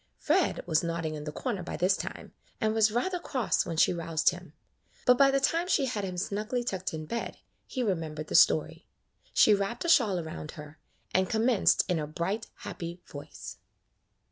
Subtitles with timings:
[0.17, 3.93] Fred was nodding in the corner by this time, and was rather cross when she
[3.93, 4.53] roused him,
[5.05, 8.87] but by the time she had him snugly tucked in bed he remembered the story.
[9.31, 10.79] She wrapped a shawl around her,
[11.13, 13.57] and commenced in a bright, happy voice.